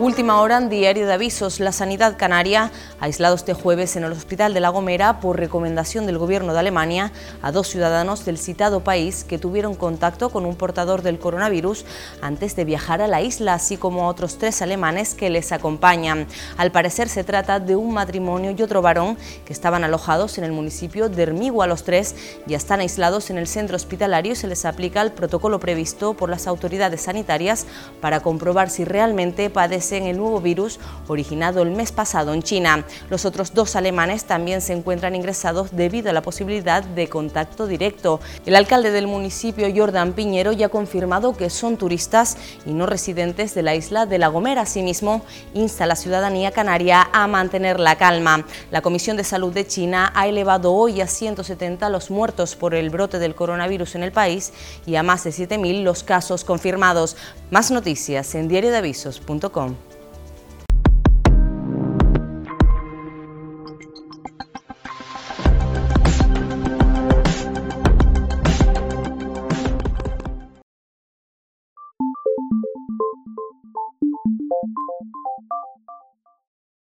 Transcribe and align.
Última 0.00 0.40
hora 0.40 0.58
en 0.58 0.68
Diario 0.68 1.08
de 1.08 1.12
Avisos. 1.12 1.58
La 1.58 1.72
sanidad 1.72 2.16
canaria 2.16 2.70
ha 3.00 3.04
aislado 3.04 3.34
este 3.34 3.52
jueves 3.52 3.96
en 3.96 4.04
el 4.04 4.12
Hospital 4.12 4.54
de 4.54 4.60
La 4.60 4.68
Gomera 4.68 5.18
por 5.18 5.36
recomendación 5.36 6.06
del 6.06 6.18
Gobierno 6.18 6.52
de 6.52 6.60
Alemania 6.60 7.10
a 7.42 7.50
dos 7.50 7.66
ciudadanos 7.66 8.24
del 8.24 8.38
citado 8.38 8.84
país 8.84 9.24
que 9.24 9.38
tuvieron 9.38 9.74
contacto 9.74 10.28
con 10.28 10.46
un 10.46 10.54
portador 10.54 11.02
del 11.02 11.18
coronavirus 11.18 11.84
antes 12.22 12.54
de 12.54 12.64
viajar 12.64 13.02
a 13.02 13.08
la 13.08 13.22
isla, 13.22 13.54
así 13.54 13.76
como 13.76 14.04
a 14.04 14.06
otros 14.06 14.38
tres 14.38 14.62
alemanes 14.62 15.14
que 15.14 15.30
les 15.30 15.50
acompañan. 15.50 16.28
Al 16.56 16.70
parecer 16.70 17.08
se 17.08 17.24
trata 17.24 17.58
de 17.58 17.74
un 17.74 17.92
matrimonio 17.92 18.54
y 18.56 18.62
otro 18.62 18.82
varón 18.82 19.18
que 19.44 19.52
estaban 19.52 19.82
alojados 19.82 20.38
en 20.38 20.44
el 20.44 20.52
municipio 20.52 21.08
de 21.08 21.24
Hermigua. 21.24 21.66
Los 21.66 21.82
tres 21.82 22.14
ya 22.46 22.56
están 22.56 22.78
aislados 22.78 23.30
en 23.30 23.38
el 23.38 23.48
centro 23.48 23.74
hospitalario 23.74 24.34
y 24.34 24.36
se 24.36 24.46
les 24.46 24.64
aplica 24.64 25.02
el 25.02 25.10
protocolo 25.10 25.58
previsto 25.58 26.14
por 26.14 26.30
las 26.30 26.46
autoridades 26.46 27.00
sanitarias 27.00 27.66
para 28.00 28.20
comprobar 28.20 28.70
si 28.70 28.84
realmente 28.84 29.50
padecen 29.50 29.87
en 29.96 30.06
el 30.06 30.16
nuevo 30.16 30.40
virus 30.40 30.78
originado 31.06 31.62
el 31.62 31.70
mes 31.70 31.92
pasado 31.92 32.34
en 32.34 32.42
China. 32.42 32.84
Los 33.10 33.24
otros 33.24 33.54
dos 33.54 33.76
alemanes 33.76 34.24
también 34.24 34.60
se 34.60 34.72
encuentran 34.72 35.14
ingresados 35.14 35.74
debido 35.74 36.10
a 36.10 36.12
la 36.12 36.22
posibilidad 36.22 36.82
de 36.82 37.08
contacto 37.08 37.66
directo. 37.66 38.20
El 38.46 38.56
alcalde 38.56 38.90
del 38.90 39.06
municipio, 39.06 39.66
Jordan 39.74 40.12
Piñero, 40.12 40.52
ya 40.52 40.66
ha 40.66 40.70
confirmado 40.70 41.36
que 41.36 41.50
son 41.50 41.76
turistas 41.76 42.36
y 42.66 42.72
no 42.72 42.86
residentes 42.86 43.54
de 43.54 43.62
la 43.62 43.74
isla 43.74 44.06
de 44.06 44.18
La 44.18 44.28
Gomera. 44.28 44.62
Asimismo, 44.62 45.22
insta 45.54 45.84
a 45.84 45.86
la 45.86 45.96
ciudadanía 45.96 46.50
canaria 46.50 47.08
a 47.12 47.26
mantener 47.26 47.80
la 47.80 47.96
calma. 47.96 48.44
La 48.70 48.82
Comisión 48.82 49.16
de 49.16 49.24
Salud 49.24 49.52
de 49.52 49.66
China 49.66 50.12
ha 50.14 50.26
elevado 50.28 50.72
hoy 50.74 51.00
a 51.00 51.06
170 51.06 51.88
los 51.88 52.10
muertos 52.10 52.56
por 52.56 52.74
el 52.74 52.90
brote 52.90 53.18
del 53.18 53.34
coronavirus 53.34 53.94
en 53.94 54.02
el 54.02 54.12
país 54.12 54.52
y 54.86 54.96
a 54.96 55.02
más 55.02 55.24
de 55.24 55.30
7.000 55.30 55.82
los 55.82 56.02
casos 56.02 56.44
confirmados. 56.44 57.16
Más 57.50 57.70
noticias 57.70 58.34
en 58.34 58.48
diariodeavisos.com. 58.48 59.76